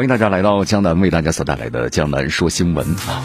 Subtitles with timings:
[0.00, 3.22] 欢迎大家来到江南为大家所带来的江南说新闻啊！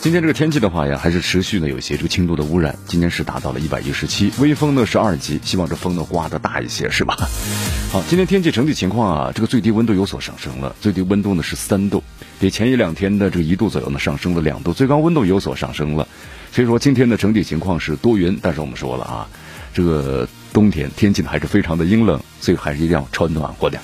[0.00, 2.76] 今天这个天气的话呀，还是持续呢有一些这个轻度的污染。
[2.86, 7.14] 今天是达到了一百一十七，微风呢是二级，希望这风呢刮得大一些，是吧？
[7.92, 12.02] 好，今天天气整体情况啊，这个最低温度有所上升了，最低温度呢是三度，
[12.40, 16.08] 比前一两天的这个一度左右呢上升了两度，最高温度有所上升了。
[16.52, 19.28] 所以说今天的整体情况是多云，但是我们说了啊，
[19.74, 23.82] 这个冬天天气呢还是非常的阴冷，所以还是一定要穿暖和点。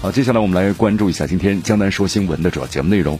[0.00, 3.18] 好，接下来我们来关注一下今天江南说新闻的主要节目内容。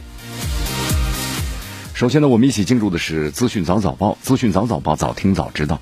[1.93, 5.81] 首先呢，我们一起进入的是资讯早早报，资讯早早报早听早知道。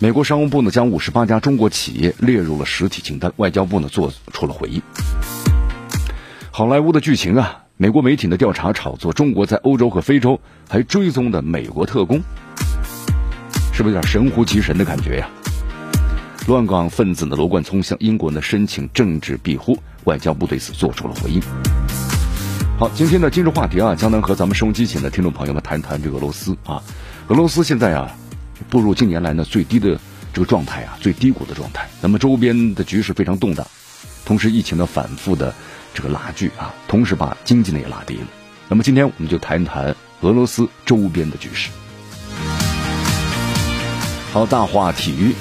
[0.00, 4.82] 美国商务部呢将五十八家中国企业列入了实体清单，外交部呢做出了回应。
[6.50, 12.20] 好莱坞的剧情啊，美国媒体的调查炒作中国在欧洲和非洲还追踪的美国特工，
[13.72, 15.30] 是不是有点神乎其神的感觉呀？
[16.48, 21.40] 乱港分子的罗冠聪向英国呢申请政治庇护，外交部对此做出了回应。
[22.78, 26.82] 好，今天的今日话题啊，江南和咱们收音机前的听众朋友们谈谈这个俄罗斯啊。
[27.28, 28.10] 俄罗斯现在啊，
[28.68, 30.00] 步入近年来呢最低的
[30.32, 31.88] 这个状态啊，最低谷的状态。
[32.00, 33.66] 那么周边的局势非常动荡，
[34.24, 35.54] 同时疫情的反复的
[35.94, 38.26] 这个拉锯啊，同时把经济呢也拉低了。
[38.68, 41.70] 那么今天我们就谈一谈俄罗斯周边的局势。
[44.32, 45.34] 好，大话体育。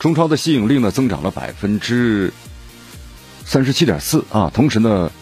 [0.00, 2.32] 中超的吸引力呢增长了百分之
[3.44, 5.12] 三十七点四啊，同时呢，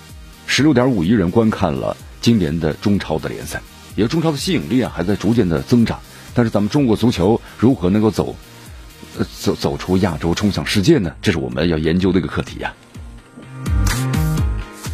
[0.47, 3.61] 十六点五亿人观看了今年的中超的联赛，
[3.97, 5.99] 也中超的吸引力啊还在逐渐的增长。
[6.33, 8.37] 但是咱们中国足球如何能够走
[9.19, 11.13] 呃走走出亚洲，冲向世界呢？
[11.21, 12.73] 这是我们要研究的一个课题呀。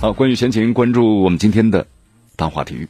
[0.01, 1.87] 好，关于闲情，关注我们今天的
[2.37, 2.89] 大话体育。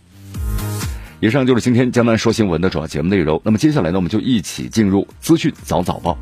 [1.18, 3.42] 以上就是今天江南说新闻的主要节目内容。
[3.44, 6.16] 那么接下来呢，我们就一起进入资讯早早报。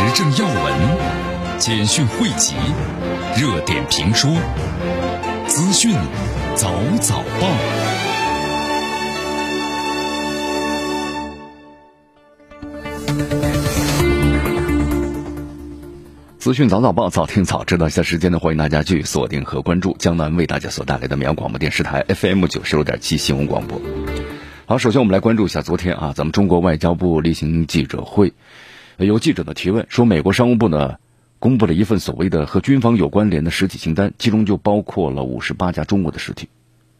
[0.00, 2.54] 时政要闻、简讯汇集、
[3.36, 4.30] 热点评说、
[5.46, 5.94] 资讯
[6.54, 6.72] 早
[7.02, 7.46] 早报。
[16.38, 17.90] 资讯早早报，早听早知道。
[17.90, 23.78] 下时间呢，欢迎大家继续锁定和关注江南为大家所带来的绵阳广播电视台 FM 九十六点七新闻广播。
[24.64, 28.32] 好，首先我们来关注一下昨天啊，咱们中国外交部例行记者会。
[29.06, 30.96] 有记者的提问说，美国商务部呢
[31.38, 36.48] 公布了一份所谓的和军方有关联的实体清单，其中就包括了五十八家中国的实体。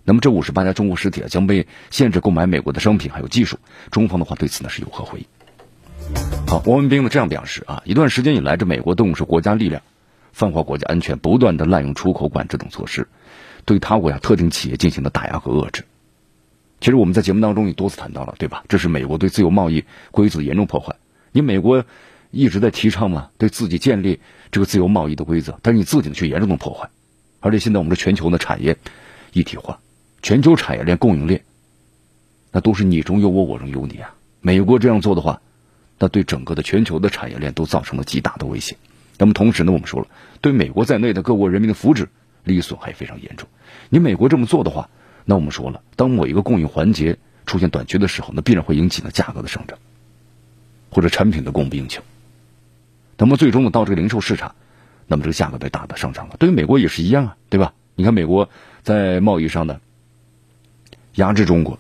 [0.04, 3.58] 那么这五十八家中国实体啊将被限制购买美国的商品还有技术。
[3.90, 5.26] 中方的话对此呢是有何回应？
[6.46, 9.82] 好，王文斌呢这样表示啊，一段时间以来，这美国动用国家力量，
[10.32, 13.08] 泛化国家安全，不断的滥用出口管制等措施，
[13.66, 15.84] 对他国呀特定企业进行了打压和遏制。
[16.80, 18.64] 其实我们在节目当中也多次谈到了，对吧？
[18.68, 20.96] 这是美国对自由贸易规则严重破坏。
[21.32, 21.84] 你美国
[22.30, 24.20] 一直在提倡嘛，对自己建立
[24.50, 26.90] 这个自由贸易的规则，但是你自己却严重的破坏，
[27.40, 28.76] 而且现在我们的全球的产业
[29.32, 29.80] 一体化，
[30.22, 31.44] 全球产业链供应链，
[32.52, 34.14] 那都是你中有我，我中有你啊。
[34.40, 35.40] 美国这样做的话，
[35.98, 38.76] 那对整个的全球的产业链都造成了极大的威胁。
[39.18, 40.08] 那么同时呢，我们说了，
[40.40, 42.06] 对美国在内的各国人民的福祉
[42.42, 43.48] 利益损害非常严重。
[43.88, 44.88] 你美国这么做的话，
[45.24, 49.78] 那我们说了，当某一个供应环节出现短缺的时候，那必然会引起呢价格的上涨。
[50.90, 52.02] 或者产品的供不应求，
[53.16, 54.54] 那么最终呢，到这个零售市场，
[55.06, 56.36] 那么这个价格被大的上涨了。
[56.38, 57.72] 对于美国也是一样啊，对吧？
[57.94, 58.50] 你看美国
[58.82, 59.80] 在贸易上呢
[61.14, 61.78] 压制中国，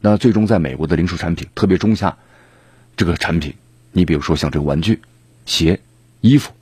[0.00, 2.16] 那最终在美国的零售产品，特别中下
[2.96, 3.54] 这个产品，
[3.92, 5.00] 你比如说像这个玩具、
[5.46, 5.80] 鞋、
[6.20, 6.52] 衣服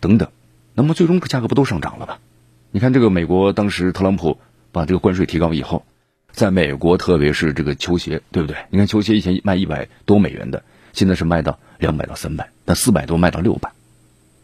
[0.00, 0.30] 等等，
[0.74, 2.18] 那么最终价格不都上涨了吧？
[2.72, 4.38] 你看这个美国当时特朗普
[4.72, 5.84] 把这个关税提高以后。
[6.36, 8.58] 在美国，特别是这个球鞋，对不对？
[8.68, 10.62] 你看球鞋以前卖一百多美元的，
[10.92, 13.72] 现在是卖到两百到三百，那四百多卖到六百，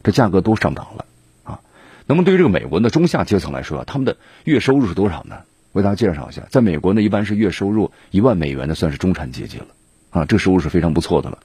[0.02, 1.04] 这价格都上涨了
[1.44, 1.60] 啊。
[2.06, 5.40] 那么对于这个美国的中下阶层来说，他们的月收入是多少呢？
[5.72, 9.66] 为大家介绍一下，在美国呢，一般是月收入一万美元的算是中产阶级了
[10.08, 11.40] 啊，这收入是非常不错的了。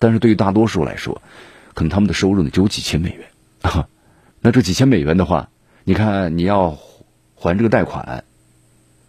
[0.00, 1.22] 但是对于大多数来说，
[1.74, 3.28] 可能他们的收入呢只有几千美元
[3.60, 3.86] 啊。
[4.40, 5.48] 那这几千美元的话，
[5.84, 6.76] 你看你要
[7.36, 8.24] 还这个贷款。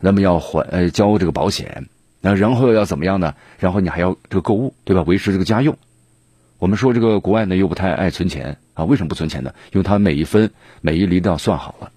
[0.06, 1.88] 那么要还呃交这个保险，
[2.20, 3.34] 那然后要怎么样呢？
[3.58, 5.02] 然后你还要这个购物，对吧？
[5.08, 5.78] 维持这个家用。
[6.60, 9.54] 我们说这个国外呢又不太爱存钱啊，为什么不存钱呢？
[9.72, 10.52] 因为他每一分
[10.82, 11.90] 每一厘都要算好了。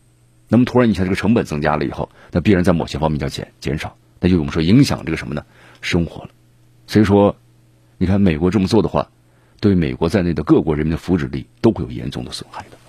[0.49, 5.43] 那么突然一下这个成本增加了以后，那必然在某些方面要减减少，那就我们说影响这个什么呢？
[5.81, 6.31] 生活了。
[6.87, 7.35] 所以说，
[7.99, 9.09] 你看美国这么做的话，
[9.61, 12.86] 对美国在内的各国人民的福祉力都会有严重的损害的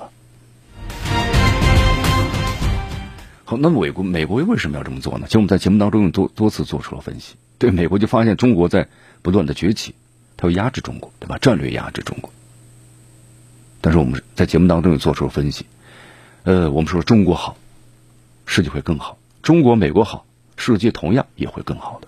[3.50, 5.26] 好，那么美国美国为什么要这么做呢？
[5.28, 8.90] 其实我们在节目当中多多次做出了分析，对美国就发现中国在
[9.22, 9.96] 不断的崛起。
[10.36, 11.38] 它要压制中国，对吧？
[11.38, 12.30] 战略压制中国。
[13.80, 15.66] 但是我们在节目当中也做出了分析，
[16.44, 17.56] 呃，我们说中国好，
[18.46, 20.26] 世界会更好；中国、美国好，
[20.58, 22.08] 世界同样也会更好的。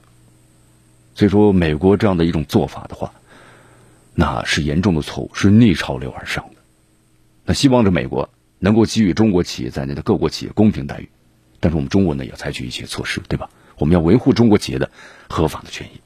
[1.16, 3.14] 所以说，美国这样的一种做法的话，
[4.14, 6.62] 那是严重的错误，是逆潮流而上的。
[7.46, 11.08] 那希望着美国能够给予中国企业在内的各国企业公平待遇，
[11.60, 13.50] 但是我们中国呢，也要采取一些措施，对吧？
[13.78, 14.92] 我们要维护中国企业的
[15.30, 16.02] 合法的权益。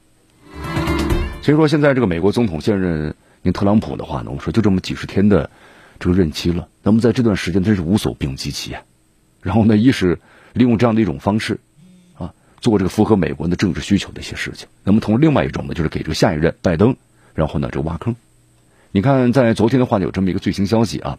[1.42, 5.50] 所以说，现在这个美国总统现任您特朗普的话呢，我们说就这么几十天的
[5.98, 8.82] 这个任期了，那么在这段时间真是无所不用其极啊。
[9.42, 10.20] 然后呢，一是
[10.54, 11.60] 利用这样的一种方式
[12.14, 14.68] 啊，做这个符合美国的政治需求的一些事情。
[14.84, 16.96] 那么从另外一种呢，就是给这个下一任拜登，
[17.34, 18.16] 然后呢这挖坑。
[18.90, 21.18] 你看，在昨天的话呢，有这么一个最新消息啊，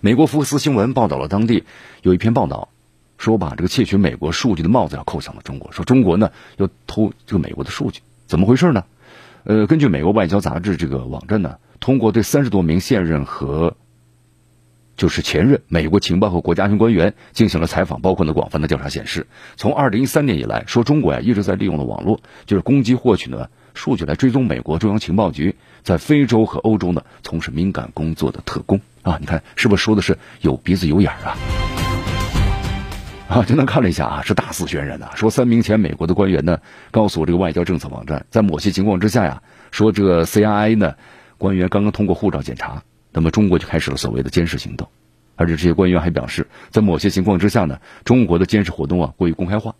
[0.00, 1.64] 美国福克斯新闻报道了当地
[2.02, 2.68] 有一篇报道，
[3.20, 8.00] 说把这个窃取美国数据的帽子要扣向了中国，说中国呢要偷这个美国的数据。
[8.26, 8.84] 怎么回事呢？
[9.44, 13.76] 呃，根据美国外交杂志这个网站呢，通过对三十多名现任和
[14.96, 19.26] 就是前任美国情报和国家安全官员进行了采访，包括呢广泛的调查显示，
[19.56, 31.36] 从二零一三年以来，说中国呀一直在利用的网络，就是攻击获取呢数据来追踪美国中央情报局在非洲和欧洲呢从事敏感工作的特工啊，你看是不是说的是有鼻子有眼儿啊？
[33.30, 35.08] 啊，简单看了一下啊，是大肆渲染的。
[35.14, 36.58] 说三名前美国的官员呢，
[36.90, 39.40] 告诉我这个外交政策网站，在某些情况之下呀，
[39.70, 40.96] 说这个 CIA 呢
[41.38, 42.82] 官员刚刚通过护照检查，
[43.12, 44.88] 那么中国就开始了所谓的监视行动。
[45.36, 49.76] 而且这些官员还表示，在某些情况之下呢，中国的监视活动啊过于公开化，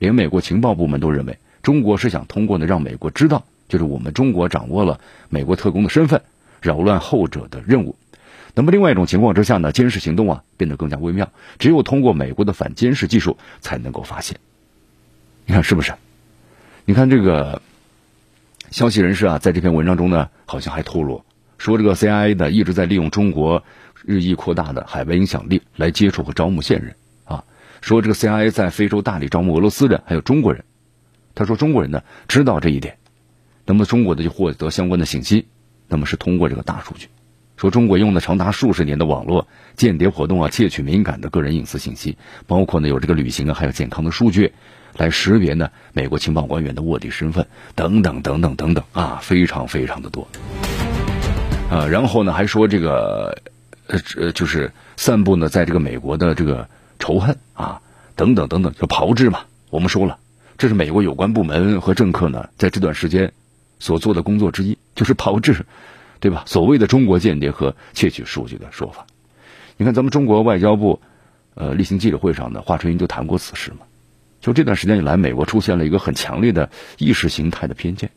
[0.00, 4.98] 连美国情报部门都认为，中国是想通过呢让美国知道，就是我们中国掌握了
[5.28, 6.20] 美国特工的身份，
[6.60, 7.94] 扰乱后者的任务。
[8.54, 14.38] 那么，另外一种情况之下呢，监视行动啊变得更加微妙，只有通过美国的反监视技术才能够发现。
[15.46, 15.94] 你看是不是？
[16.84, 17.62] 你看这个
[18.70, 21.22] 消息人士啊，在这篇文章中呢，好像还透露
[21.58, 23.64] 说，这个 CIA 呢一直在利用中国
[24.04, 27.44] 日益扩大的海外影响力来接触和招募线人啊。
[27.80, 30.64] 说这个 CIA 在非洲大力招募俄罗斯人，还有中国人。
[31.34, 32.98] 他说中国人呢知道这一点，
[33.64, 35.46] 那么中国的就获得相关的信息，
[35.86, 37.08] 那么是通过这个大数据。
[37.58, 42.16] 说中国用了长达数十年的网络间谍活动啊，窃取敏感的个人隐私信息，
[42.46, 44.52] 包括呢有这个旅行啊，还有健康的数据，
[44.96, 47.44] 来识别呢美国情报官员的卧底身份
[47.74, 50.28] 等等等等等等啊，非常非常的多
[51.68, 51.84] 啊。
[51.88, 53.36] 然后呢还说这个
[53.88, 56.68] 呃就是散布呢在这个美国的这个
[57.00, 57.80] 仇恨啊
[58.14, 59.40] 等等等等，就炮制嘛。
[59.70, 60.16] 我们说了，
[60.58, 63.32] 这是美国有关部门和政客呢在这段时间
[63.80, 65.66] 所做的工作之一，就是炮制。
[66.20, 66.42] 对吧？
[66.46, 69.06] 所谓的中国间谍和窃取数据的说法，
[69.76, 71.00] 你看咱们中国外交部，
[71.54, 73.86] 呃，例行记者会上呢，华春莹就谈过此事嘛。
[74.40, 78.10] 就这段时间以来，美国出现了一个很强烈的意识形态的偏见，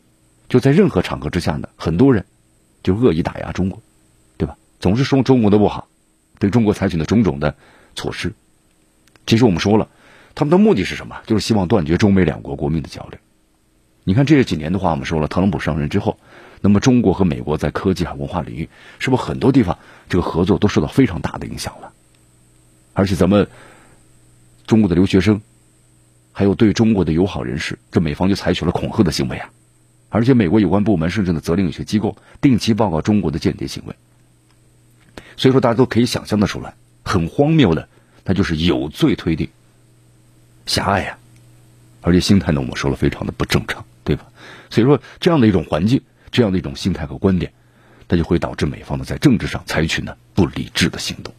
[0.49, 2.25] 就在任何场合之下呢，很多人
[2.83, 3.81] 就恶意打压中国，
[4.37, 4.57] 对吧？
[4.79, 5.87] 总是说中国的不好，
[6.39, 7.55] 对中国采取的种种的
[7.95, 8.33] 措施。
[9.27, 9.89] 其实我们说了，
[10.33, 11.21] 他们的目的是什么？
[11.27, 13.19] 就是希望断绝中美两国国民的交流。
[14.03, 16.17] 你看这几年的话，我们说了，特朗普上任之后。
[16.63, 21.91] 那么，中国和美国在科技和文化领域，是不是很多地方这个合作都受到非常大的影响了？
[22.93, 23.47] 而且，咱们
[24.67, 25.41] 中国的留学生，
[26.31, 29.49] 还有对中国的友好人士，这美方就采取了恐吓的行为啊！
[30.09, 33.95] 而且，美国有关部门甚至呢责令有些机构定期报告中国的间谍行为。
[35.37, 37.89] 所以说，大家都可以想象的出来，很荒谬的，
[38.23, 39.49] 那就是有罪推定，
[40.67, 41.17] 狭隘呀！
[42.01, 44.27] 而且心态呢，我们说了非常的不正常，对吧？
[44.69, 46.03] 所以说，这样的一种环境。
[46.31, 47.51] 这样的一种心态和观点，
[48.07, 51.33] 它就会导致美方呢在政治上采取呢不理智的行动。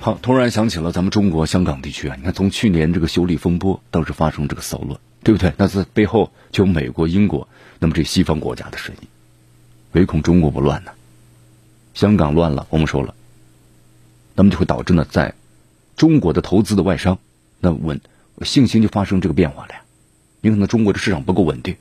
[0.00, 5.54] 好，突然想起了咱们中国香港地区啊，你看从去年这个修例风波，当时发生这个骚乱，对不对？
[5.56, 9.08] 那在背后就有美国、英国，那么这西方国家的声音，
[9.92, 10.90] 唯恐中国不乱呢。
[11.94, 13.14] 香港乱了，我们说了，
[14.34, 15.32] 那么就会导致呢在
[15.96, 17.18] 中国的投资的外商
[17.60, 17.98] 那稳。
[18.42, 19.82] 信心就发生这个变化了呀，
[20.40, 21.76] 你可能中国的市场不够稳定，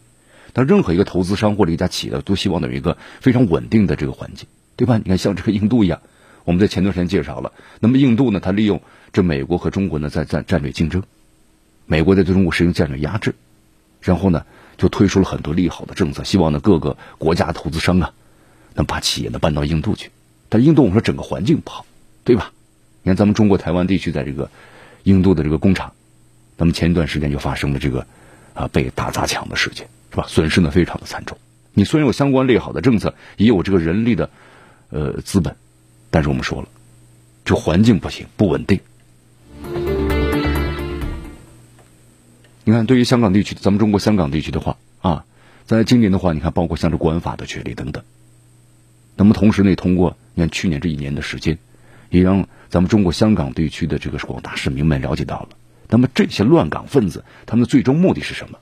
[0.54, 4.98] 但任何一个投资商或者一家企业都希望有一个非常稳定的这个环境，对吧？
[4.98, 6.02] 你看像这个印度一样，
[6.44, 8.82] 我们在前段时间介绍了，那么印度呢，它利用
[9.12, 11.04] 这美国和中国呢在战战略竞争，
[11.86, 13.36] 美国在对中国实行战略压制，
[14.02, 14.46] 然后呢
[14.78, 18.14] 就推出了很多利好的政策，希望呢各个国家投资商啊
[18.76, 20.12] 能把企业呢搬到印度去。
[20.50, 21.86] 但印度我们说整个环境不好，
[22.24, 22.52] 对吧？
[23.02, 24.50] 你看咱们中国台湾地区在这个
[25.04, 25.94] 印度的这个工厂，
[26.63, 28.08] 那么前一段时间就发生了这个
[28.53, 30.25] 啊被打砸抢的事件，是吧？
[30.29, 31.38] 损失呢非常的惨重。
[31.74, 34.29] 你虽然有相关利好的政策，也有这个人力的
[34.89, 35.58] 呃资本，
[36.10, 36.70] 但是我们说了，
[37.43, 38.79] 这环境不行，不稳定。
[42.63, 45.25] 你看，对于香港地区，咱们中国香港地区的话啊，
[45.65, 48.05] 在今年的话，你看，包括像这国安法的确立等等。
[49.17, 51.58] 那么同时呢，通过你看去年这一年的时间，
[52.10, 55.50] 也让咱们中国香港地区的这个广大市民们了解到了，
[55.90, 58.60] 那么这些乱港分子他们的最终目的是什么？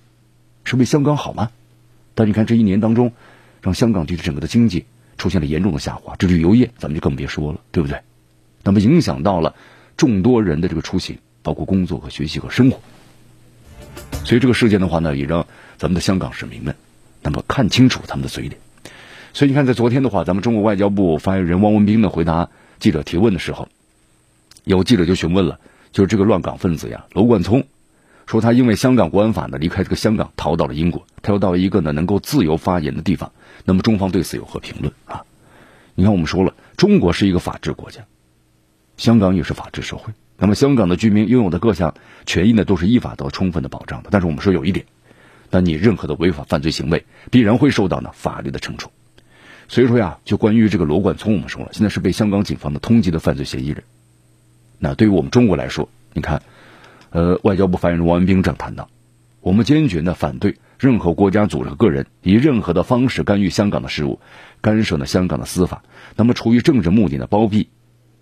[0.64, 1.50] 是为香港好吗？
[2.14, 3.14] 但你看这一年当中，
[3.62, 4.86] 让香港地区整个的经济
[5.18, 8.00] 出现了严重的下滑，这旅游业咱们就更别说了，对不对？
[8.64, 9.56] 那么影响到了
[9.98, 12.80] 众多人的这个出行，包括工作和学习和生活。
[14.24, 15.48] 所以这个事件的话呢，也让
[15.78, 16.76] 咱们的香港市民们
[17.22, 18.60] 那么看清楚他们的嘴脸。
[19.34, 22.50] 所以你看，在昨天的话，咱们中国外交部发言人汪文斌呢回答
[22.80, 23.68] 记者提问的时候，
[24.64, 25.60] 有记者就询问了，
[25.92, 27.66] 就是这个乱港分子呀，罗冠聪。
[28.28, 33.34] 说他因为香港国安法呢离开这个香港逃到了英国，他要到一个呢能够自由发言的地方。
[33.66, 35.24] 那么中方对此有何评论啊？
[35.96, 38.06] 你看我们说了，中国是一个法治国家，
[38.96, 40.14] 香港也是法治社会。
[40.38, 41.94] 那么香港的居民拥有的各项
[42.26, 44.10] 权益呢都是依法得到充分的保障的。
[44.12, 44.86] 但是我们说有一点，
[45.50, 48.92] 那你任何的违法犯罪行为必然会受到呢法律的惩处。
[49.68, 53.84] 所以说呀，就关于这个罗冠聪，我们说了，现在是被香港警方的通缉的犯罪嫌疑人。
[54.82, 56.42] 那对于我们中国来说，你看。
[57.14, 58.88] 呃，外交部发言人王文斌这样谈到
[59.44, 64.22] ：“我们坚决呢反对任何国家组织、个人以任何的方式干预香港的事务，
[64.62, 65.84] 干涉呢香港的司法。
[66.16, 67.68] 那么，出于政治目的呢，包庇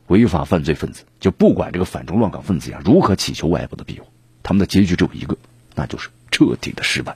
[0.08, 4.08] 违法犯罪分子，就不管这个反中乱港分子呀如何祈求外部的庇护，
[4.42, 5.38] 他们的结局只有一个，
[5.76, 7.16] 那就是彻底的失败。”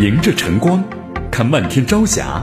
[0.00, 0.82] 迎着晨光，
[1.30, 2.42] 看漫天朝霞，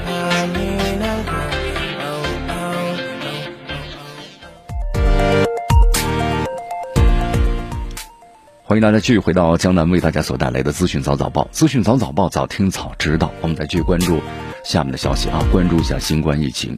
[8.71, 13.33] 欢迎大家继续回到江南为大家所带来的资讯早早报，资讯早早报，早听早知道。
[13.41, 14.21] 我们再继续关注
[14.63, 16.77] 下面的消息啊，关注一下新冠疫情。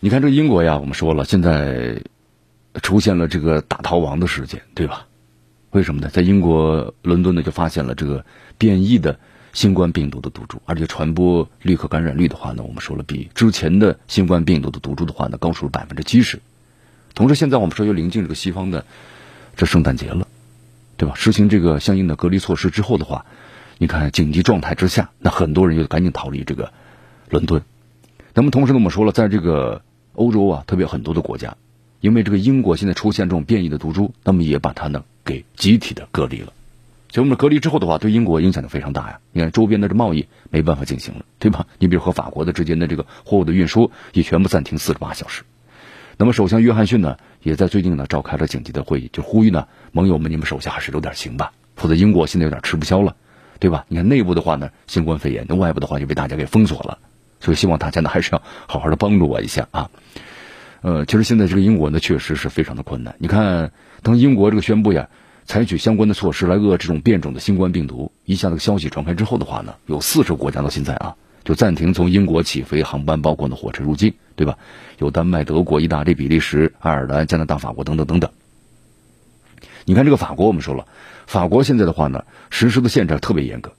[0.00, 2.00] 你看这个英国呀，我们说了，现在
[2.80, 5.06] 出现了这个大逃亡的事件，对吧？
[5.72, 6.08] 为什么呢？
[6.08, 8.24] 在英国伦敦呢，就发现了这个
[8.56, 9.18] 变异的
[9.52, 16.40] 新冠病毒的毒株，而且传播率和感染率的话呢，我们说了，比之前的新冠病毒的毒株的话呢，高出了百分之七十。
[17.14, 18.86] 同时，现在我们说又临近这个西方的
[19.56, 20.26] 这圣诞节了，
[21.02, 21.16] 对吧？
[21.16, 23.26] 实行这个相应的隔离措施之后的话，
[23.78, 26.72] 你看紧急状态之下，那很多人就赶紧逃离这个
[27.28, 27.60] 伦敦。
[28.34, 29.82] 那么同时呢，我们说了，在这个
[30.14, 31.56] 欧洲啊，特别很多的国家，
[31.98, 36.52] 因为这个英国现在出现这种变异的毒株，那么也把它呢给集体的隔离了。
[37.08, 39.18] 所以我们隔离之后的话，对英国影响就非常大呀。
[39.32, 41.66] 你看周边的这贸易没办法进行了，对吧？
[41.80, 45.42] 你比如和法国的之间的这个货物的运输也全部暂停四十八小时。
[46.16, 53.16] 那么首相约翰逊呢，也在最近呢召开了紧急的会议，就呼吁呢盟友们，你们手下还是留点情吧，否则英国现在有点吃不消了，
[53.58, 53.84] 对吧？
[53.88, 56.98] 你看内部的话呢，新冠肺炎；那外部的话就被大家给封锁了。
[57.40, 59.90] 所以希望大家呢还是要好好的帮助我一下啊，
[60.82, 63.16] 呃，其实现在这个英国呢确实是非常的困难。
[63.18, 63.72] 你看，
[64.02, 65.08] 当英国这个宣布呀，
[65.44, 74.58] 采取相关的措施来遏制这种变种的新冠病毒，一下子消息传开之后的话呢，有四十个国家到现在啊就暂停从英国起飞航班，包括呢火车入境，对吧？
[74.98, 78.30] 有丹麦、德国、意大利、比利时、爱尔兰、加拿大、法国等等等等。
[79.84, 80.86] 你看这个法国，我们说了，
[81.26, 83.72] 法国现在的话呢实施的限制特别严格，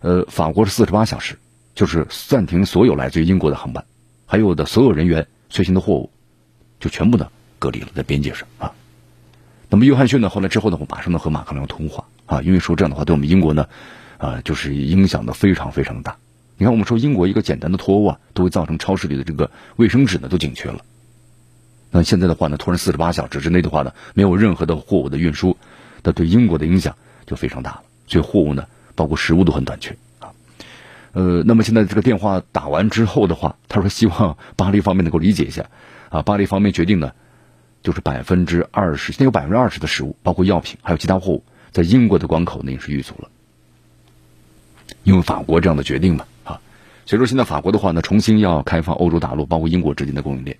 [0.00, 1.38] 呃，法国是四十八小时。
[1.74, 3.84] 就是暂停所有来自于英国的航班，
[4.26, 6.10] 还有的所有人员随行的货物，
[6.80, 7.28] 就全部呢
[7.60, 8.72] 隔离了在边界上啊。
[9.70, 13.68] 那么约翰逊呢，后来之后呢，我马上呢和马克龙通话啊，因为说这样的话对我们英国呢，
[14.16, 16.16] 啊，就是影响的非常非常大。
[16.60, 20.84] 你看，我们说英国一个简单的脱欧啊，都会造成超市里的这个卫生纸呢都紧缺了。
[21.92, 25.56] 那现在的话呢，突然四十八小时之内的话呢，没有任何的货物的运输，
[26.02, 26.96] 那对英国的影响
[27.26, 27.82] 就非常大了。
[28.08, 30.34] 所以货物呢，包括食物都很短缺啊。
[31.12, 35.70] 呃，那么现在这个电话打完之后的话，他说希望巴黎方面能够理解一下，
[36.08, 37.12] 啊，巴黎方面决定呢，
[37.84, 43.28] 就是百分之二十，现在有百分之二十的食物，包括药品还有其他货物，在英国的关口呢也是遇阻了。
[45.04, 46.26] 因为法国这样的决定嘛，
[47.08, 50.58] 所以说现在法国的话呢，重新要开放欧洲大陆，包括英国之间的供应链。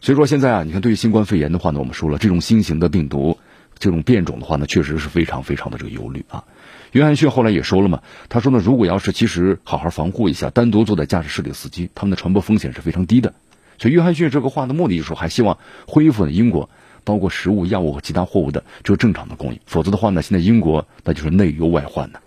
[0.00, 3.38] 所以说现在啊，你看对于新冠肺炎的话呢，我们说了这种新型的病毒，
[3.78, 6.42] 这种变种的话呢，确实是非常非常的这个忧虑啊。
[6.90, 13.32] 约翰逊后来也说了嘛，他说呢，如果要是其实好好防护一下，单独坐在驾驶室里的司机，他们的传播风险是非常低的。
[13.78, 16.68] 所以约翰逊这个话的目的就是说，还希望恢复呢英国
[17.04, 22.18] 包括食物、药物和其他货物的这个正常的供应，否则的话呢，现在英国那就是内忧外患呢。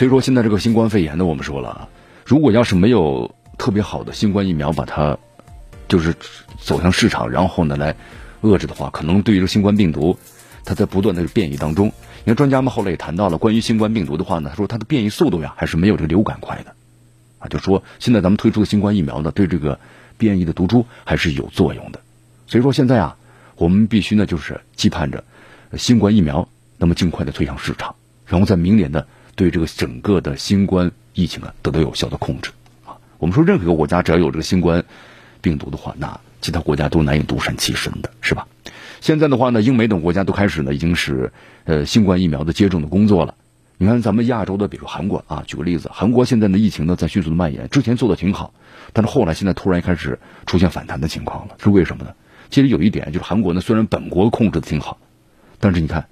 [0.00, 1.88] 所以说现在这个新冠肺炎呢，我们说了啊，
[2.24, 5.18] 如果要是没有特别好的新冠疫苗把它
[5.88, 6.14] 就是
[6.58, 7.94] 走向市场，然后呢来
[8.40, 10.18] 遏制的话，可能对于这个新冠病毒。
[10.64, 11.88] 它在不断的变异当中，
[12.24, 16.74] 你看专家们后来也谈到了关于新冠病毒的话呢，说它的变异速度呀还是没有这个流感快的，
[17.38, 19.78] 啊，就说现在咱们推出的新冠疫苗呢，对这个
[20.16, 22.00] 变异的毒株还是有作用的。
[22.46, 23.18] 所以说现在啊，
[23.56, 25.24] 我们必须呢就是期盼着
[25.76, 29.06] 新冠疫苗那么尽快的推向市场，然后在明年的
[29.40, 32.50] 对这个整个的新冠疫情啊得到有效的控制
[32.84, 32.92] 啊。
[33.16, 34.84] 我们说任何一个国家只要有这个新冠
[35.40, 38.46] 病毒的话，那其他国家都难以独善其身的，是吧？
[39.00, 41.32] 现在的话呢，英美等国家都开始呢，已经是
[41.64, 43.34] 呃新冠疫苗的接种的工作了。
[43.78, 48.52] 你看咱们亚洲的，比如韩国啊，举个例子，韩国现在的疫情呢在迅速的蔓延，之前做的挺好，
[48.92, 52.12] 但是后来现在突然开始出现反弹的情况了，是为什么呢？
[52.50, 54.98] 其实有一点就是韩国呢，虽然本国控制的挺好，
[55.58, 56.06] 但是你看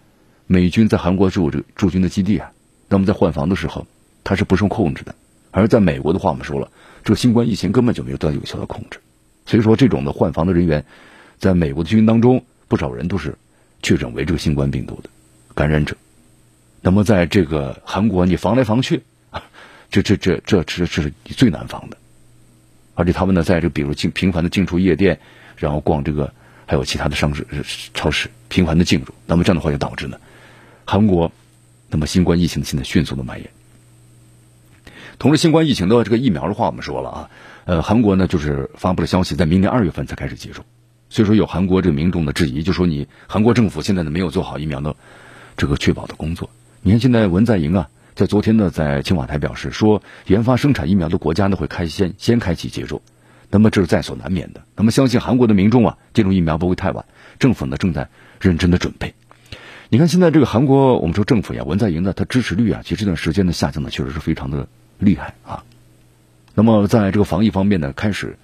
[0.47, 2.51] 美军在韩国驻这个驻军的基地啊，
[2.89, 3.87] 那么在换防的时候
[4.25, 5.15] 它是不受控制的，
[5.51, 6.71] 而在美国的话，我们说了，
[7.05, 8.99] 这个新冠疫情根本就没有得到有效的控制，
[9.47, 10.85] 所以说这种的换防的人员，
[11.39, 12.45] 在美国的军营当中。
[12.71, 13.35] 不少人都是
[13.83, 15.09] 确诊为这个新冠病毒的
[15.55, 15.97] 感染者，
[16.83, 19.05] 那么在这个韩国，你防来防去，
[19.91, 21.97] 这这这这这这是最难防的，
[22.95, 25.19] 而且他们呢，在这比如进频繁的进出夜店，
[25.57, 26.31] 然后逛这个
[26.67, 27.47] 还有其他的商市
[27.95, 30.21] 超市，频繁的进入，那么这样的话就导致呢，
[30.85, 31.33] 韩国
[31.91, 33.51] 那么新冠疫情现在迅速的蔓延。
[35.19, 37.31] 同时，新冠疫情的这个疫苗的话，我们说了啊，
[37.65, 40.65] 呃，韩国呢就是发布了消息，在明年二月份才开始接种。
[41.11, 44.95] 所以说有韩国这个民众的质疑，就说你韩国政府现在呢没有做好疫苗的
[45.57, 46.51] 这个确保的工作。
[46.83, 53.03] 你看现在文在寅啊，在昨天呢在青瓦台表示说，研发生产疫苗的国家呢会开先先开启接种，
[53.51, 54.63] 那么这是在所难免的。
[54.77, 57.05] 那么相信韩国的民众啊接种疫苗不会太晚，
[57.41, 58.09] 政府呢正在
[58.41, 59.15] 认真的准备。
[59.91, 65.65] 你看现在这个韩国，我们说政府呀，文在寅呢他支持率啊，其实这段时间的下降呢确实是非常的厉害啊。
[66.55, 68.37] 那么在这个防疫方面呢，开始。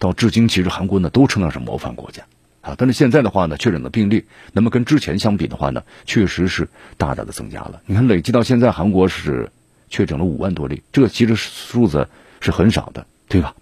[0.00, 2.22] 到至今，其实韩国呢都称得上模范国家
[2.62, 2.74] 啊。
[2.78, 4.24] 但是现在的话呢，确诊的病例，
[4.54, 7.82] 那么跟之前相比的话呢，确实是大大的增加了。
[7.84, 9.52] 你看，累计到现在，韩国是
[9.90, 12.08] 确诊了五万多例，这个其实数字
[12.40, 13.54] 是很少的，对吧？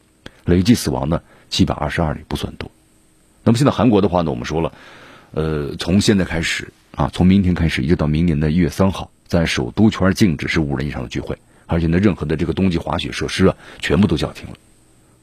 [0.45, 2.71] 累计死亡呢七百二十二例，不算多。
[3.43, 4.73] 那么现在韩国的话呢，我们说了，
[5.33, 14.57] 呃，从现在开始啊，从明天开始一直到明年的一月三号，在首都圈禁止是五人以上的聚会，而且呢，任何的这个冬季滑雪设施啊，全部都叫停了。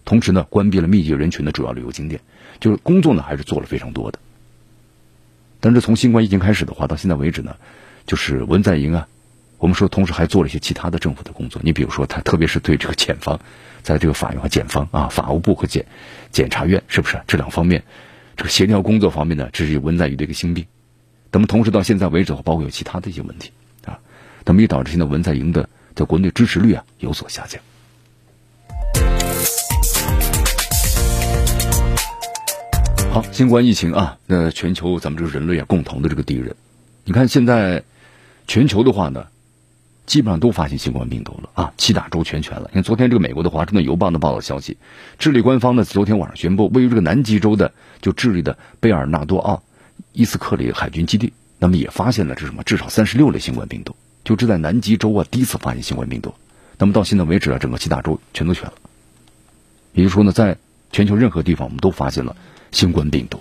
[0.05, 2.21] 同时呢，关闭了密集人群的主要旅游景点，
[2.61, 4.19] 就是工作呢还是做了非常多的。
[5.59, 7.57] 但是从新冠疫情开始的话，到现在为止呢，
[8.07, 9.09] 就是文在寅啊，
[9.57, 11.61] 我们说同时还做了一些其他的政府的工作。
[11.61, 13.37] 你比如说，他特别是对这个检方，
[13.83, 15.85] 在这个法院和检方啊，法务部和检
[16.31, 17.83] 检察院，是不是这两方面
[18.37, 20.65] 这个协调工作方面呢，这是文在寅的一个心病。
[21.35, 23.51] 那么同时到现在为止，包括有其他的一些问题
[23.83, 23.99] 啊，
[24.45, 27.61] 那么也导致现在文在寅的在国内支持率啊有所下降。
[33.11, 36.55] 好，新冠疫情啊，那全球咱们这个人类啊共同的这个敌人。
[37.03, 37.83] 你看现在
[38.47, 39.27] 全球的话呢，
[40.05, 42.69] 基本上都发现新冠病毒了啊，七大洲全全了。
[42.71, 44.77] 你看昨天这个美国的华盛顿邮报的报道消息，
[45.19, 49.61] 智利官方呢昨天晚上宣布，位于这个南极洲的就智利的贝尔纳多奥
[50.13, 56.33] 伊斯克里海军基地，那么也发现了这什么至少三十六类新冠病毒，就这在南极洲啊第一次发现新冠病毒。
[56.77, 58.73] 那么到现在为止啊，整个七大洲全都全了。
[59.93, 60.57] 也就是说呢，在
[60.91, 62.35] 全球任何地方，我们都发现了。
[62.71, 63.39] 新冠病毒。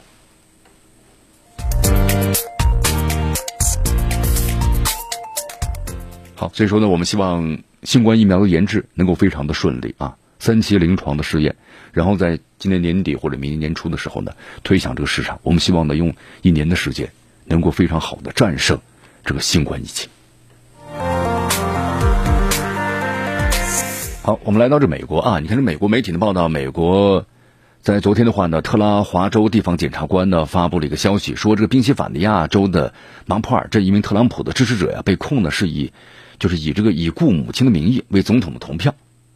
[6.37, 11.57] 好，所以说呢，我们希望新冠疫苗的研制能够非常的顺利啊，三期临床的试验，
[11.91, 15.41] 然后在今年年底或者明年年初的时候呢，推向这个市场。
[15.43, 17.11] 我们希望呢，用一年的时间，
[17.47, 18.79] 能够非常好的战胜
[19.25, 20.11] 这个新冠疫情。
[24.23, 27.25] 好，我们来到这美国啊，你看这美国媒体的报道，美国。
[27.81, 32.93] 在昨天的话呢，特拉华州地方检察官呢发布了一个消息，说这个宾夕法尼亚州的
[33.25, 35.95] 芒普尔这一名特朗普的支持者呀，被控呢是以
[36.39, 38.95] 就是以这个已故母亲的名义为总统的投票，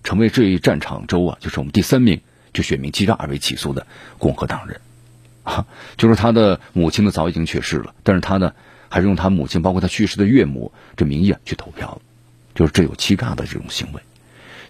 [0.08, 2.22] 成为这一战场州啊，就是我们第三名
[2.54, 4.80] 就选民欺诈而被起诉的共和党人，
[5.42, 5.66] 啊，
[5.98, 8.54] 就是他的母亲呢早已经去世了，但是他呢
[8.88, 12.00] 还是用他母亲，包括他去世的岳母这名义啊去投票，
[12.54, 14.00] 就是这有欺诈的这种行为。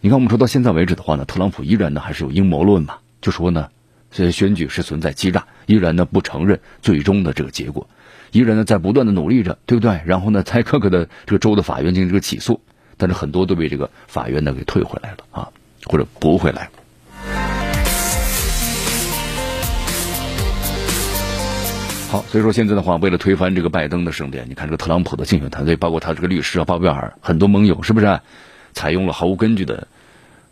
[0.00, 3.68] 你看，我们说到现在为止的话呢，特朗普依然呢还是有阴谋论嘛，就说呢，
[4.10, 7.88] 这选举是存在欺诈，依然呢不承认最终的这个结果，
[8.32, 10.00] 依然呢在不断的努力着，对不对？
[10.04, 12.60] 然后呢，在各个的这个州的法院进行这个起诉，
[12.98, 15.48] 但是很多都被这个法院呢给退回来了啊，
[15.86, 16.68] 或者驳回来。
[22.10, 28.20] 好，所以说现在的话，为了推翻这个拜登的胜利，你看这个特朗普的竞选团队，包括他这个律师啊、鲍威尔，很多盟友，是不是
[28.72, 29.86] 采用了毫无根据的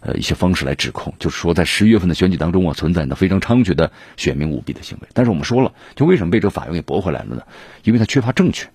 [0.01, 1.15] 呃一些方式来指控？
[1.19, 5.09] 就是说，在十一月份的选举当中啊，存在呢非常猖獗的选民舞弊的行为。
[5.15, 7.43] 但是我们说了，就为什么被这个法院给驳回来了呢？
[7.85, 8.67] 因为他缺乏证据，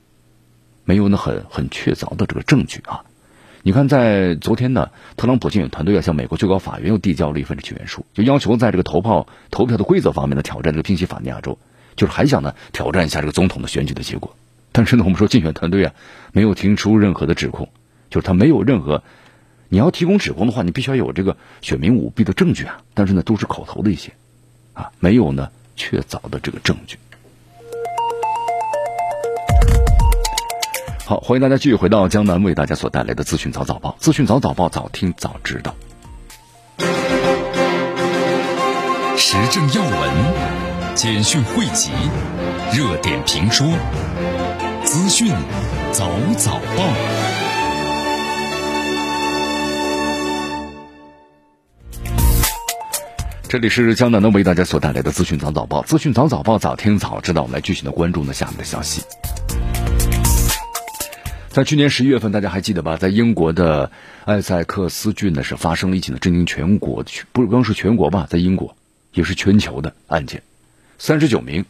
[0.84, 3.06] 没有呢很很确凿的这个证据啊。
[3.64, 11.58] 你看，在昨天呢，特朗普竞选团队要向美国最高法院又递交了一份请愿书，就要求在这个投票投票的规则方面呢，挑战这个宾夕法尼亚州。
[11.96, 14.36] 就是还想呢挑战一下这个总统的选举的结果，
[14.72, 15.94] 但是呢，我们说竞选团队啊
[16.32, 17.68] 没有提出任何的指控，
[18.10, 19.04] 就是他没有任何，
[19.68, 24.14] 你要提供指控的话，你必须要有这个选民舞弊的证据啊，但是呢都是口头的一些，
[24.74, 26.98] 啊没有呢确凿的这个证据。
[31.06, 35.76] 好，欢迎大家继续回到江南为大家所带来的资讯早早报，资讯早早报早听早知道，
[39.18, 40.62] 时政要闻。
[40.94, 41.90] 简讯汇集，
[42.74, 43.66] 热点评说，
[44.84, 45.34] 资讯
[45.92, 46.84] 早早报。
[53.48, 57.42] 这里是江南的为大家所带来的资讯早早报，资讯早早报早听早知道。
[57.42, 59.02] 我们来继续的关注呢下面的消息。
[61.52, 62.96] 在去年十一月份，大家还记得吧？
[62.96, 63.92] 在英国的
[64.24, 68.78] 埃塞克斯郡呢，是发生了一起呢震惊全国，不光是全国吧，在英国
[69.12, 70.44] 也是全球的案件。
[70.98, 71.66] 三十九名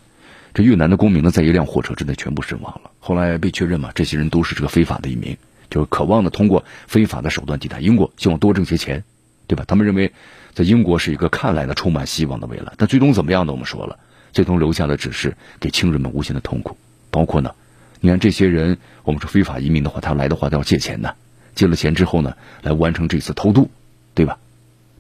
[0.54, 2.92] 这越南的公民呢，在一辆货车之内全部身亡了。
[3.00, 5.36] 后来被确认嘛，这些人都是这个非法的移民，
[5.72, 9.04] 就是渴望呢通过非法的手段抵达英国，希望多挣些钱，
[9.48, 9.66] 对吧？
[9.68, 10.12] 他们认为
[10.54, 13.52] 在英国是一个看来呢充满希望的未来，但最终怎么样呢？
[13.52, 13.98] 我们说了，
[14.32, 16.78] 最终留下的只是给亲人们无限的痛苦。
[17.10, 17.56] 包括呢，
[18.02, 21.16] 你看这些人，我们说非法移民的话，他来的话都要借钱的，
[21.56, 23.70] 借了钱之后呢，来完成这次偷渡，
[24.16, 24.40] 对吧？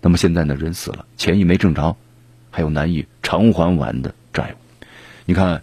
[0.01, 1.97] 那么现在呢，人死了，钱也没挣着，
[2.51, 4.13] 还有难以偿还完的。
[4.31, 4.85] 债务，
[5.25, 5.61] 你看，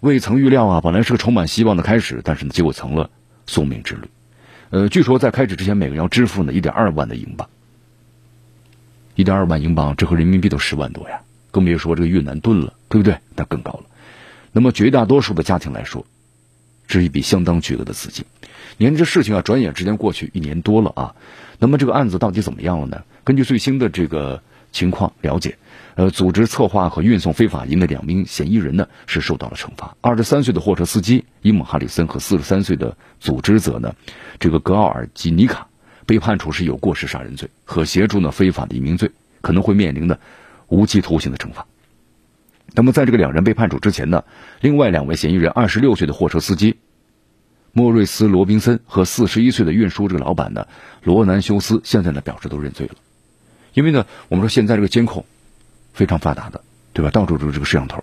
[0.00, 3.10] 未曾预料啊，本来是个充满希望的开始，但是呢，结果成了
[3.46, 4.08] 宿命之旅。
[4.70, 7.50] 呃，据说在开始之前，每个人要支付呢一点二万的英镑，
[9.14, 11.20] 一点二万英镑，这和人民币都十万多呀，
[11.50, 13.18] 更别说这个越南盾了，对不对？
[13.34, 13.84] 那更高了。
[14.52, 16.06] 那么绝大多数的家庭来说，
[16.86, 18.24] 是一笔相当巨额的资金。
[18.76, 21.14] 你看这事情啊，转眼之间过去一年多了啊。
[21.58, 23.02] 那么这个案子到底怎么样了呢？
[23.24, 24.42] 根据最新的这个
[24.72, 25.56] 情况了解。
[25.94, 29.94] 呃，组织策划和运送非法移民的两名嫌疑人呢，是受到了惩罚。
[30.00, 33.94] 二十三岁的货车司机伊姆哈里森和四十三岁的组织者呢，
[34.40, 35.68] 这个格奥尔基尼卡
[36.06, 39.10] 被判处是有过失杀人罪和协助呢非法的移民罪，
[39.42, 40.18] 可能会面临的
[40.68, 41.66] 无期徒刑的惩罚。
[42.74, 44.24] 那么，在这个两人被判处之前呢，
[44.60, 46.76] 另外两位嫌疑人二十六岁的货车司机
[47.72, 50.66] 莫瑞斯罗宾森和四十一岁的运输这个老板呢
[51.02, 52.94] 罗南修斯，现在呢表示都认罪了，
[53.74, 55.24] 因为呢，我们说现在这个监控。
[55.94, 56.62] 非常发达的，
[56.94, 57.10] 对吧？
[57.10, 58.02] 到处都是这个摄像头，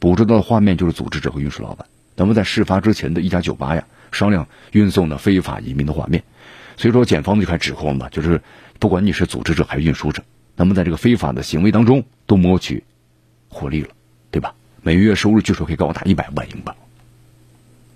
[0.00, 1.86] 捕捉到的画面就是组织者和运输老板。
[2.16, 6.24] 那么在事发之前的一家酒吧呀，商量运送的非法移民的画面。
[6.76, 8.42] 所以说，检方就开始指控了嘛，就是
[8.80, 10.24] 不管你是组织者还是运输者，
[10.56, 12.82] 那么在这个非法的行为当中都谋取
[13.48, 13.90] 获利了，
[14.30, 14.54] 对吧？
[14.82, 16.74] 每月收入据说可以高达一百万英镑，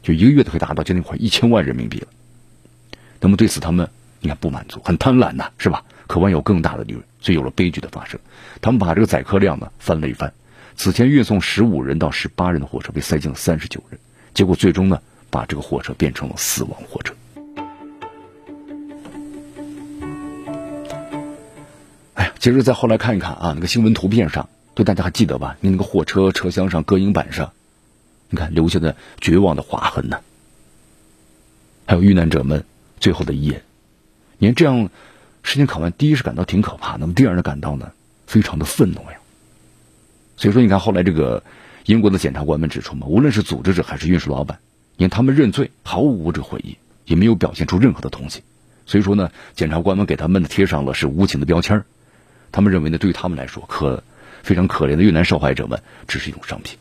[0.03, 2.09] 就一个月都可以达到将近快一千万人民币了。
[3.21, 3.89] 那么对此他们
[4.21, 5.85] 你看不满足，很贪婪呐，是吧？
[6.09, 8.19] 渴望有更大的利润，所以有了悲剧的发生。
[8.61, 10.33] 他们把这个载客量呢翻了一番，
[10.77, 13.99] 此前运送十五人到十八人的货车被塞进了三十九人，
[14.35, 17.15] 结果最终呢把这个货车变成了死亡货车。
[22.15, 25.57] 哎呀，其实再后来看一看啊，那个新闻图片上，对大家还记得吧？
[25.61, 27.53] 你那个货车车厢上隔音板上，
[28.31, 30.21] 你看留下的绝望的划痕呢，
[31.87, 32.65] 还有遇难者们
[33.01, 33.63] 最后的遗言。
[34.39, 34.91] 你看这样。
[35.45, 37.91] 事情考完，第一是感到挺可怕，那么第二呢，感到呢
[38.29, 39.19] 非常的愤怒呀。
[40.37, 41.43] 所以说，你看后来这个
[41.85, 44.61] 英国的检察官们指出嘛，无论是组织者还是运输老板，
[44.97, 48.45] 你看他们认罪毫无这个悔意，也没有表现出任何的同情。
[48.87, 51.83] 所以说呢，检察官们给他们贴上了是无情的标签
[52.53, 54.05] 他们认为呢，对于他们来说，可
[54.43, 56.79] 非常可怜的越南受害者们只是一种商品。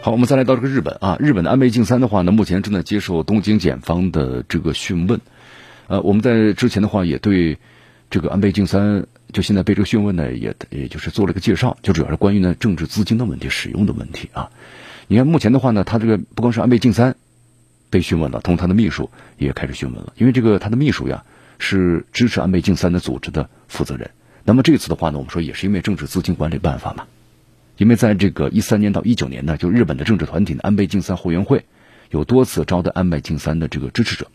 [0.00, 5.18] 好，我们再来到这个日本啊，日本的安倍晋三的话呢，目前正在接受东京检方的这个讯问。
[5.86, 7.58] 呃，我们在之前的话也对
[8.10, 14.50] 这个安倍晋三就现在被这个讯问呢，也也就是做了个介绍，就主要是关于呢政治资金的问题、使用的问题啊。
[15.08, 17.16] 你看目前的话呢，他这个不光是安倍晋三
[17.94, 21.22] 被讯问了，同他的秘书也开始讯问了，因为这个他的秘书呀
[21.60, 24.10] 是支持安倍晋三的组织的负责人。
[24.42, 27.04] 那么这次的话呢，我们说也是因为政治资金管理办法嘛，
[27.76, 31.64] 因为在这个一三年到一九年呢，就日本的政治团体安倍晋三后援会
[32.10, 34.26] 有多次招待安倍晋三的这个支持者。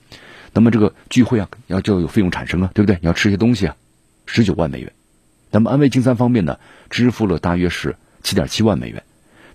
[0.53, 2.97] 那么这个聚会啊，要就有费用产生啊，对不对？
[3.01, 3.75] 你要吃些东西啊，
[4.25, 4.93] 十九万美元。
[5.51, 6.57] 那么安倍晋三方面呢，
[6.89, 9.03] 支付了大约是七点七万美元。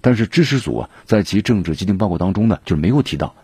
[0.03, 3.35] 但是支持组啊，在其政治基金报告当中呢，就是没有提到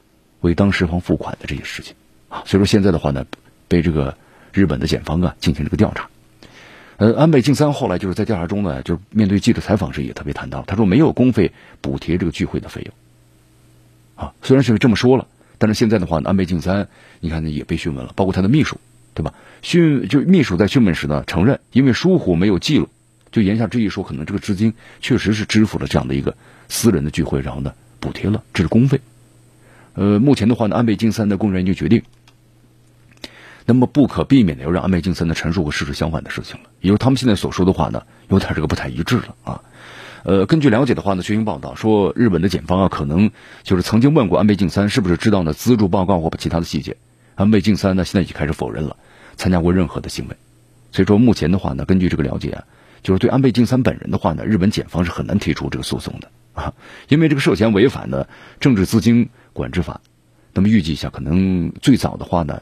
[0.40, 1.94] 为当事方付款的这些事情
[2.28, 2.42] 啊。
[2.46, 3.26] 所以说现在的话呢，
[3.68, 4.16] 被这个
[4.52, 6.08] 日本的检方啊进行这个调查。
[6.96, 12.94] 呃，安倍晋三后来就是在调查中呢，就是面对记者采访时也特别谈到，他说没有公费补贴这个聚会的费用。
[14.16, 15.26] 啊，虽然是这么说了。
[15.62, 16.88] 但是现在的话呢，安倍晋三，
[17.20, 18.78] 你看呢也被讯问了，包括他的秘书，
[19.12, 19.34] 对吧？
[19.60, 22.88] 讯就秘书在讯问时呢，承认因为疏忽没有记录，
[23.30, 24.72] 就言下之意说，可能这个资金
[25.02, 26.34] 确实是支付了这样的一个
[26.70, 29.02] 私人的聚会，然后呢补贴了，这是公费。
[29.94, 32.02] 呃，目前的话呢，安倍晋三的工作人员就决定，
[33.66, 39.62] 那么不可避免的要让安倍晋三呢陈述和事实相反的事情了，也就是他们现在所说的话呢，有点这个不太一致了啊。
[40.22, 43.30] 呃，根据了解的话呢，学星报道说，日本的检方啊，可能
[43.62, 46.96] 就是曾经问过安倍晋三是不是知道呢资助报告或其他的细节。
[47.36, 48.96] 安倍晋三呢，现在已经开始否认了
[49.36, 50.36] 参加过任何的行为。
[50.92, 52.64] 所以说，目前的话呢，根据这个了解啊，
[53.02, 56.72] 就是对安倍晋三本人的话呢，日本检方是很难提出这个诉讼的啊，
[57.08, 60.00] 因为这个涉嫌违反的政治资金管制法。
[60.52, 62.60] 那么预计一下，可能最早的话呢，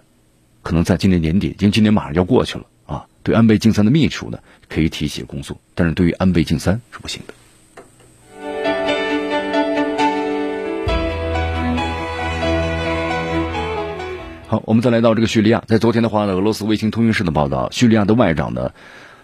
[0.63, 7.35] 可能在今年年底，因为今年马上要过去了啊，对安倍晋三的秘书呢可以提起公诉，但是对于安倍晋三是不行的。
[14.49, 15.63] 好，我们再来到这个叙利亚。
[15.67, 18.71] 在昨天的话呢，俄罗斯卫星通讯社的报道，叙利亚的外长呢，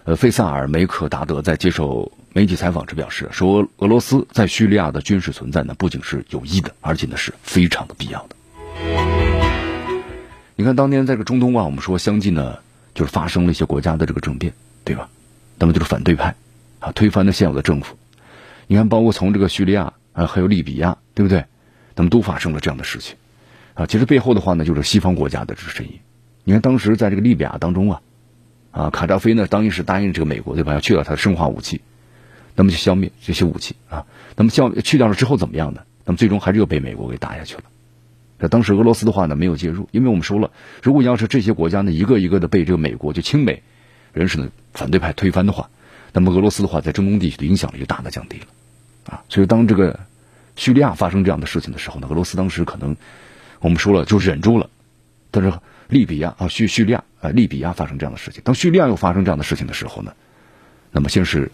[0.05, 8.35] 呃，费萨尔梅克达德在接受媒体采访时表示，说俄罗斯在叙利亚的军事存在呢，不仅是有益的，而且呢是非常的必要的。
[10.57, 12.57] 你看，当年在这个中东啊，我们说相继呢，
[12.93, 14.51] 就是发生了一些国家的这个政变，
[14.83, 15.07] 对吧？
[15.57, 16.35] 那么就是反对派
[16.81, 17.95] 啊，推翻了现有的政府。
[18.67, 21.45] 你看，包括从这个叙利亚啊，还有利比亚，对不对？
[21.95, 23.15] 那么都发生了这样的事情。
[23.75, 25.93] 啊，其实背后的话呢，就是西方国家的这个声音。
[26.43, 28.01] 你看，当时在这个利比亚当中啊，
[28.71, 31.79] 啊，卡扎菲呢，当时是答应这个美国对吧，要去掉他的生化武器，
[32.55, 34.05] 那么就消灭这些武器啊。
[34.35, 35.81] 那么消去掉了之后怎么样呢？
[36.05, 37.63] 那么最终还是又被美国给打下去了。
[38.39, 43.63] 那当时俄罗斯的话呢，没有介入，因为我们说了，如果要是这些国家呢，一个一个的被这个美国就亲美
[44.13, 45.69] 人士的反对派推翻的话，
[46.13, 48.45] 那么俄罗斯的话在中东地区的影响力就大大降低了。
[49.05, 49.99] 啊，所以当这个
[50.55, 52.95] 叙利亚发生这样的事情的时候呢，俄罗斯当时可能。
[53.61, 54.69] 我们说了就忍住了，
[55.31, 55.51] 但是
[55.87, 60.13] 利比亚啊，叙叙利亚啊，利比亚发生这样的事情，当叙利亚又发生这样的事情的时候呢，
[60.91, 61.51] 那么先是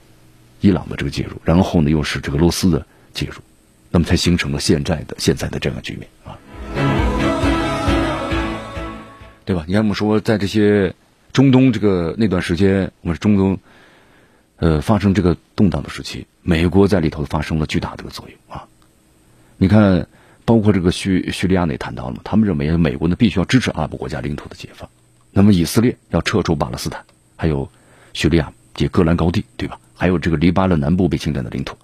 [0.61, 3.41] 伊朗的这个介入，然后呢又是这个俄罗斯的介入，
[3.89, 6.39] 那么才形成了现在的现在的这样的局面啊，
[9.43, 9.65] 对吧？
[9.67, 10.95] 你看我们说在这些
[11.33, 13.59] 中东这个那段时间，我们中东
[14.57, 18.67] 呃发生这个动荡的时期，美国在里头发生了巨大的个作用啊，
[19.57, 20.07] 你看。
[20.43, 24.89] 包括这个叙叙利亚也谈到了，他们认为美国呢必须要支持阿拉伯国家领土的解放，
[25.31, 27.05] 那么以色列要撤出巴勒斯坦，
[27.37, 27.69] 还有
[28.11, 29.79] 叙利亚及戈兰高地，对吧？
[30.01, 31.77] 还有这个黎巴嫩南部被侵占的领土。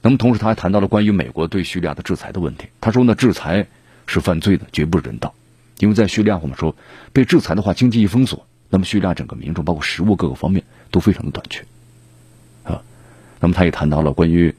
[0.00, 2.68] 那么同时他还谈到了关于美国对叙利亚的制裁的问题。
[2.80, 3.66] 他说呢，制裁
[4.06, 5.34] 是犯罪的，绝不人道，
[5.80, 6.76] 因为在叙利亚我们说
[7.12, 11.64] 被制裁的话，经济一封锁，那么叙利亚整个民众包括食物各个方面都非常的短缺
[12.62, 12.80] 啊。
[13.40, 14.54] 那么他也谈到了关于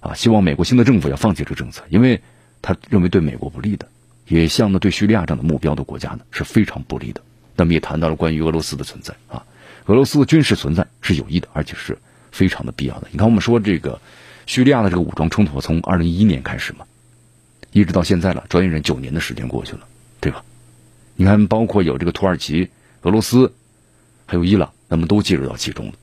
[0.00, 2.22] 啊，希望美国新的政府要放弃这个政策，因为。
[2.60, 3.86] 他认为对美国不利的，
[4.26, 7.20] 也向呢对叙利亚这样的目标的国家呢是非常不利的。
[7.54, 9.46] 那么也谈到了关于俄罗斯的存在啊，
[9.86, 11.96] 俄罗斯的军事存在是有益的，而且是
[12.38, 13.08] 非常的必要的。
[13.10, 14.00] 你看，我们说这个
[14.46, 16.86] 叙利亚的这个武装冲突从二零一一年开始嘛，
[17.72, 19.80] 一直到现在了，转眼九年的时间过去了，
[20.20, 20.44] 对吧？
[21.16, 22.70] 你看，包括有这个土耳其、
[23.02, 23.52] 俄罗斯，
[24.26, 25.94] 还有伊朗，那么都介入到其中了。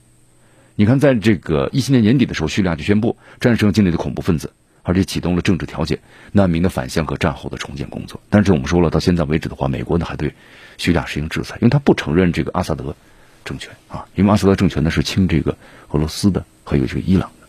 [0.76, 4.52] 你看，在这个一七年年底的时候，叙利亚就宣布战胜境内的恐怖分子。
[4.88, 5.98] 而且启动了政治调解、
[6.32, 8.22] 难民的返乡和战后的重建工作。
[8.30, 10.36] 但是我们说了，到现在为止的话，美国呢还对
[10.78, 12.96] 叙利亚实行制裁，因为他不承认这个阿萨德
[13.46, 15.56] 政权啊，因为阿萨德政权呢是亲这个
[15.92, 17.48] 俄罗斯的，还有这个伊朗的，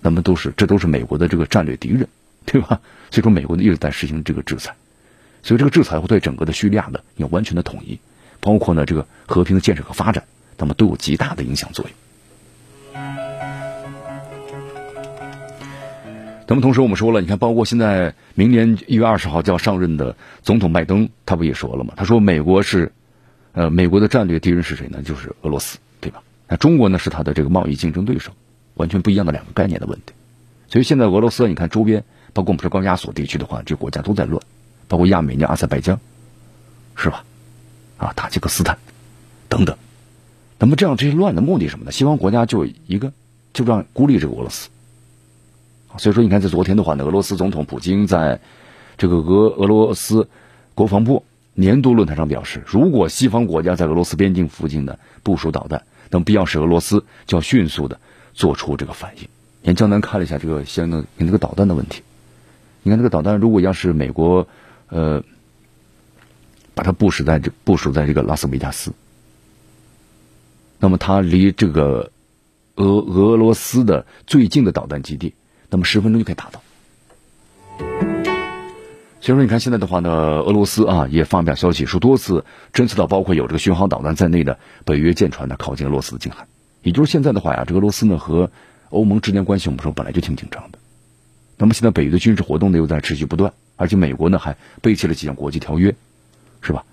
[0.00, 2.08] 那么都是这都是美国的这个战略敌人，
[2.46, 2.80] 对吧？
[3.10, 4.74] 所以说美国呢一直在实行这个制裁，
[5.42, 8.00] 所以这个制裁会对整个的叙利亚的要完全的统一，
[8.40, 10.24] 包括呢这个和平的建设和发展，
[10.56, 11.94] 那么都有极大的影响作用。
[16.46, 21.92] 那么同时，我们说了，你看，包括现在明年一月二十号就要上任的总统拜登，他不也说了吗？
[21.96, 22.90] 他说美国是
[23.52, 25.02] 呃，美国的战略敌人是谁呢？
[25.02, 26.22] 就是俄罗斯，对吧？
[26.48, 28.32] 那中国呢是他的这个贸易竞争对手，
[28.74, 30.12] 完全不一样的两个概念的问题。
[30.68, 34.40] 所以现在俄罗斯，你看周边，包括我们说高加索地区的话，这国家都在乱，
[34.86, 35.98] 包括亚美尼亚、阿塞拜疆，
[36.96, 37.24] 是吧？
[37.98, 38.78] 啊，塔吉克斯坦
[39.48, 39.76] 等等。
[40.58, 41.92] 那么这样这些乱的目的什么呢？
[41.92, 43.12] 西方国家就一个，
[43.52, 44.68] 就让孤立这个俄罗斯。
[45.98, 48.40] 所以说，你看在昨天的话呢，俄罗斯总统普京在
[48.96, 50.28] 这个俄俄罗斯
[50.74, 58.00] 国防部年度论坛上表示，如果西方国家在俄罗斯边境附近呢部署导弹，那么必要时俄罗斯就要迅速的
[58.34, 59.28] 做出这个反应。
[59.62, 62.02] 你江南看了一下这个相应的你那个导弹的问题，
[62.82, 64.48] 你看这个导弹如果要是美国
[64.88, 65.22] 呃。
[66.72, 68.92] 把它部署在这部署在这个拉斯维加斯，
[70.78, 72.10] 那么它离这个
[72.76, 75.34] 俄俄罗斯的最近的导弹基地，
[75.68, 78.09] 那么十分钟就可以达到。
[79.20, 86.46] 所以说，你看现在的话呢，俄罗斯啊也发表消息说，多次侦测到包括有这个巡航导弹在内的北约舰船呢靠近俄罗斯的近海。
[86.82, 88.50] 也就是现在的话呀，这俄罗斯呢和
[88.88, 90.78] 欧盟之间关系，我们说本来就挺紧张的。
[91.58, 95.94] 那么现在北约的军事活动呢又在持续不断，而且美国呢还背弃了几项国际条约。
[96.62, 96.84] 是吧？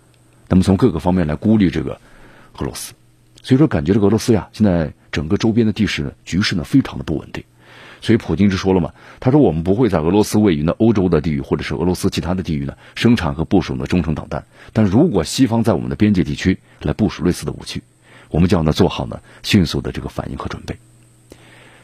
[0.48, 2.00] 那么从各个方面来孤立这个
[2.58, 2.94] 俄罗斯，
[3.42, 7.44] 所以说感觉这个俄罗斯呀，现在整个周边的地势呢局势呢非常的不稳定。
[8.02, 17.82] 所以普京就说了嘛，他说我们不会在俄罗斯位于呢欧洲的地域或者是俄罗斯其他的地域呢生产和部署呢中程导弹，但如果西方在我们的边界地区来部署类似的武器，
[18.30, 20.78] 我们就要呢做好呢迅速的这个反应和准备。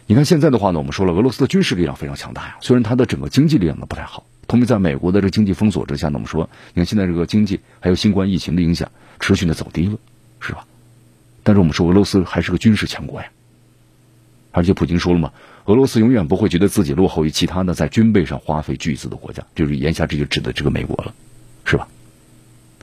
[0.05, 4.25] 你看现在的话呢，我们说了，俄罗斯的军事力量非常强大呀，虽然它的整个经济力量呢不太好。
[4.45, 9.97] 同时，在美国的这个经济封锁之下，呢，我们说，你看现在这个经济还有新冠疫情的影响，持续的走低了，
[10.41, 10.65] 是吧？
[11.43, 13.27] 但是我们说，俄罗斯还是个军事强国呀。
[14.51, 15.31] 而且普京说了嘛，
[15.65, 21.13] 俄罗斯永远不会觉得自己落后于其他的在军备上花费巨资的国家，就是言下之意指的这个美国了，
[21.63, 21.87] 是吧？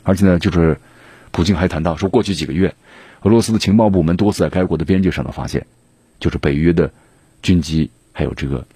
[0.02, 0.80] 而且呢，就是
[1.30, 2.74] 普京还谈到说，过去几个月，
[3.22, 5.66] 俄罗斯的情报部门多次在该国的边界上的发现，
[6.18, 6.90] 就是北约的
[7.42, 8.66] 军机还有这个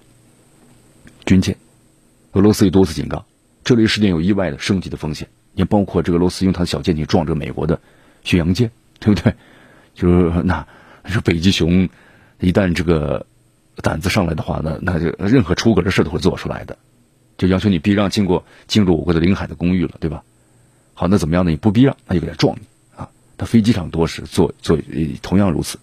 [1.25, 1.57] 军舰。
[2.33, 3.25] 俄罗斯也多次警告，
[3.63, 7.79] 这类事件有意外的升级的风险，也包括这个俄罗斯用他的小舰艇撞着美国的
[8.23, 9.33] 巡洋舰，对不对？
[9.95, 10.67] 就是那，
[11.23, 11.89] 北极熊
[12.39, 13.25] 一旦这个
[13.81, 16.77] 胆子上来的话呢，那就任何出格的事都会做出来的，
[17.37, 20.23] 就要求你避让经过进入我国的领海的公寓了，对吧？
[20.93, 21.51] 好，那怎么样呢？
[21.51, 22.61] 你不避让，那就给他撞你
[22.95, 23.09] 啊！
[23.37, 24.79] 他飞机场多时做做
[25.21, 25.79] 同样如此。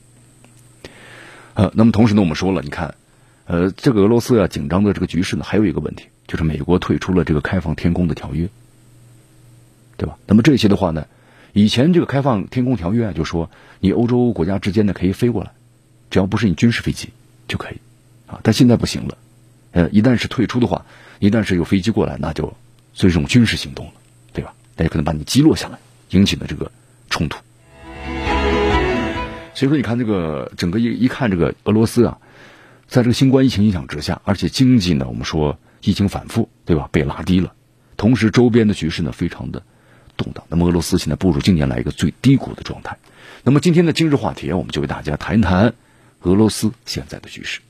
[1.54, 2.94] 呃，那么同时呢，我们说了，你看，
[3.44, 6.06] 呃，这个俄罗斯啊紧张的这个局势呢，还有一个问题。
[6.28, 8.48] 就是美国退出了这个开放天空的条约，
[9.98, 10.16] 对吧？
[10.26, 11.06] 那么这些的话呢，
[11.52, 13.50] 以前这个开放天空条约啊，就说
[13.80, 15.50] 你欧洲国家之间呢可以飞过来，
[16.10, 17.10] 只要不是你军事飞机
[17.52, 17.76] 就可以
[18.26, 18.40] 啊。
[18.42, 19.18] 但现在不行了，
[19.72, 20.86] 呃，一旦是退出的话，
[21.18, 22.54] 一旦是有飞机过来，那就
[22.94, 23.92] 所以这种军事行动了，
[24.32, 24.54] 对吧？
[24.74, 25.78] 大家可能把你击落下来，
[26.10, 26.72] 引起的这个
[27.10, 27.38] 冲突。
[29.54, 32.18] 所以说，你看这个整个一一看这个俄罗斯啊，
[32.88, 35.58] 在这个新冠疫情影响之下，而且经济呢，我们说。
[35.84, 36.88] 疫情反复，对吧？
[36.92, 37.54] 被拉低了，
[37.96, 39.64] 同时周边的局势呢非常的
[40.16, 40.44] 动荡。
[40.48, 42.98] 那么俄罗斯现在步入近年来一个最低谷的状态。
[43.42, 45.74] 那么今天的今日话题，我们就为大家谈一谈
[46.22, 47.62] 俄罗斯现在的局势。